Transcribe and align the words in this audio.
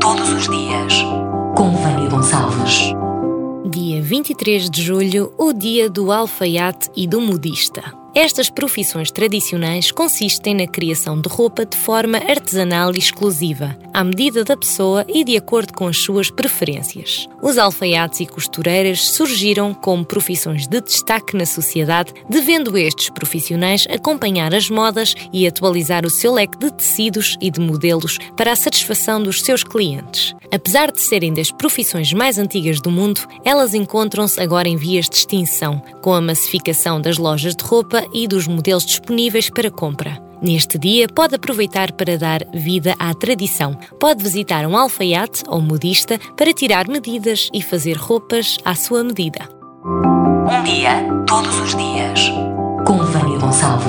Todos 0.00 0.28
os 0.30 0.48
dias, 0.48 0.94
com 1.56 1.70
Vânia 1.70 2.08
Gonçalves. 2.08 2.92
Dia 3.70 4.02
23 4.02 4.70
de 4.70 4.82
julho, 4.82 5.32
o 5.38 5.52
dia 5.52 5.88
do 5.90 6.10
alfaiate 6.12 6.90
e 6.96 7.06
do 7.06 7.20
modista. 7.20 7.82
Estas 8.16 8.48
profissões 8.48 9.10
tradicionais 9.10 9.92
consistem 9.92 10.54
na 10.54 10.66
criação 10.66 11.20
de 11.20 11.28
roupa 11.28 11.66
de 11.66 11.76
forma 11.76 12.16
artesanal 12.16 12.94
e 12.94 12.98
exclusiva, 12.98 13.76
à 13.92 14.02
medida 14.02 14.42
da 14.42 14.56
pessoa 14.56 15.04
e 15.06 15.22
de 15.22 15.36
acordo 15.36 15.74
com 15.74 15.86
as 15.86 15.98
suas 15.98 16.30
preferências. 16.30 17.28
Os 17.42 17.58
alfaiates 17.58 18.20
e 18.20 18.26
costureiras 18.26 19.02
surgiram 19.02 19.74
como 19.74 20.02
profissões 20.02 20.66
de 20.66 20.80
destaque 20.80 21.36
na 21.36 21.44
sociedade, 21.44 22.14
devendo 22.26 22.78
estes 22.78 23.10
profissionais 23.10 23.86
acompanhar 23.90 24.54
as 24.54 24.70
modas 24.70 25.14
e 25.30 25.46
atualizar 25.46 26.06
o 26.06 26.10
seu 26.10 26.32
leque 26.32 26.56
de 26.56 26.72
tecidos 26.72 27.36
e 27.38 27.50
de 27.50 27.60
modelos 27.60 28.16
para 28.34 28.52
a 28.52 28.56
satisfação 28.56 29.22
dos 29.22 29.42
seus 29.42 29.62
clientes. 29.62 30.34
Apesar 30.50 30.90
de 30.90 31.02
serem 31.02 31.34
das 31.34 31.50
profissões 31.50 32.14
mais 32.14 32.38
antigas 32.38 32.80
do 32.80 32.90
mundo, 32.90 33.20
elas 33.44 33.74
encontram-se 33.74 34.40
agora 34.40 34.68
em 34.68 34.76
vias 34.76 35.06
de 35.06 35.16
extinção, 35.16 35.82
com 36.00 36.14
a 36.14 36.20
massificação 36.20 36.98
das 36.98 37.18
lojas 37.18 37.54
de 37.54 37.62
roupa 37.62 38.05
e 38.12 38.26
dos 38.26 38.46
modelos 38.46 38.84
disponíveis 38.84 39.50
para 39.50 39.70
compra. 39.70 40.20
Neste 40.42 40.78
dia, 40.78 41.08
pode 41.08 41.34
aproveitar 41.34 41.92
para 41.92 42.18
dar 42.18 42.40
vida 42.52 42.94
à 42.98 43.14
tradição. 43.14 43.76
Pode 43.98 44.22
visitar 44.22 44.66
um 44.66 44.76
alfaiate 44.76 45.42
ou 45.48 45.60
modista 45.60 46.18
para 46.36 46.52
tirar 46.52 46.86
medidas 46.88 47.48
e 47.52 47.62
fazer 47.62 47.96
roupas 47.96 48.58
à 48.64 48.74
sua 48.74 49.02
medida. 49.02 49.48
Um 49.84 50.62
dia, 50.64 51.04
todos 51.26 51.58
os 51.60 51.74
dias. 51.74 52.20
Com 52.86 52.98
Vânia 52.98 53.38
Gonçalves. 53.38 53.85